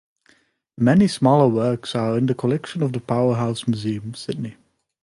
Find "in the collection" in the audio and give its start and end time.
2.17-2.81